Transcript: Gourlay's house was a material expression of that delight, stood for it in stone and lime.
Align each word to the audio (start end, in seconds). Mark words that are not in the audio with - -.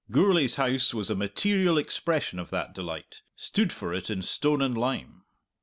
Gourlay's 0.09 0.55
house 0.55 0.95
was 0.95 1.11
a 1.11 1.15
material 1.15 1.77
expression 1.77 2.39
of 2.39 2.49
that 2.49 2.73
delight, 2.73 3.21
stood 3.35 3.71
for 3.71 3.93
it 3.93 4.09
in 4.09 4.23
stone 4.23 4.59
and 4.63 4.75
lime. 4.75 5.25